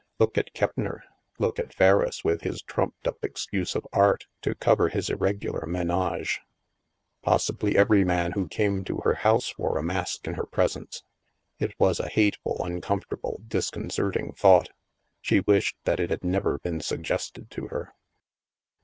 Look 0.17 0.35
at 0.35 0.55
Keppner! 0.55 1.01
Look 1.37 1.59
at 1.59 1.75
Ferriss, 1.75 2.23
with 2.23 2.41
his 2.41 2.63
trumped 2.63 3.07
up 3.07 3.23
excuse 3.23 3.75
of 3.75 3.85
Art" 3.93 4.25
to 4.41 4.55
cover 4.55 4.89
his 4.89 5.11
irregular 5.11 5.67
menage! 5.67 6.41
Possibly 7.21 7.77
every 7.77 8.03
man 8.03 8.31
who 8.31 8.47
came 8.47 8.83
to 8.85 9.01
her 9.03 9.13
house 9.13 9.59
wore 9.59 9.73
a 9.73 9.73
IS6 9.73 9.75
THE 9.75 9.83
MASK 9.89 9.95
mask 9.97 10.27
in 10.27 10.33
her 10.33 10.45
presence. 10.47 11.03
It 11.59 11.75
was 11.79 11.99
a 11.99 12.09
hateful, 12.09 12.57
uncomfort 12.63 13.19
able, 13.19 13.41
disconcerting 13.47 14.33
thought. 14.33 14.69
She 15.21 15.41
wished 15.41 15.77
that 15.83 15.99
it 15.99 16.09
had 16.09 16.23
never 16.23 16.57
been 16.57 16.79
suggested 16.81 17.51
to 17.51 17.67
her. 17.67 17.93